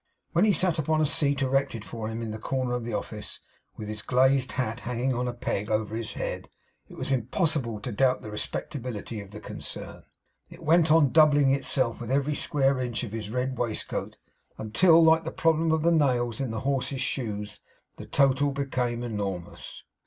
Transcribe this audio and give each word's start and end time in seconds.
When 0.31 0.45
he 0.45 0.51
sat 0.51 0.79
upon 0.79 0.99
a 0.99 1.05
seat 1.05 1.43
erected 1.43 1.85
for 1.85 2.07
him 2.09 2.23
in 2.23 2.33
a 2.33 2.39
corner 2.39 2.73
of 2.73 2.83
the 2.83 2.93
office, 2.93 3.39
with 3.77 3.87
his 3.87 4.01
glazed 4.01 4.53
hat 4.53 4.79
hanging 4.79 5.13
on 5.13 5.27
a 5.27 5.31
peg 5.31 5.69
over 5.69 5.95
his 5.95 6.13
head, 6.13 6.49
it 6.89 6.97
was 6.97 7.11
impossible 7.11 7.79
to 7.81 7.91
doubt 7.91 8.23
the 8.23 8.31
respectability 8.31 9.21
of 9.21 9.29
the 9.29 9.39
concern. 9.39 10.01
It 10.49 10.63
went 10.63 10.91
on 10.91 11.11
doubling 11.11 11.51
itself 11.51 12.01
with 12.01 12.09
every 12.09 12.33
square 12.33 12.79
inch 12.79 13.03
of 13.03 13.11
his 13.11 13.29
red 13.29 13.55
waistcoat 13.59 14.17
until, 14.57 15.03
like 15.03 15.23
the 15.23 15.31
problem 15.31 15.71
of 15.71 15.83
the 15.83 15.91
nails 15.91 16.39
in 16.41 16.49
the 16.49 16.61
horse's 16.61 16.99
shoes, 17.01 17.59
the 17.97 18.07
total 18.07 18.49
became 18.49 19.03
enormous. 19.03 19.83